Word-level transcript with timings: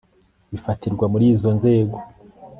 bifatirwa 0.51 1.05
muri 1.13 1.25
izo 1.33 1.49
nzego 1.57 1.97